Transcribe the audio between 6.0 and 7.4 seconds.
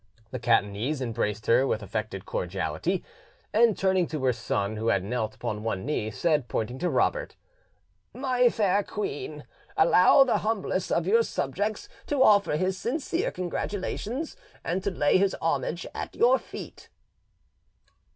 said, pointing to Robert—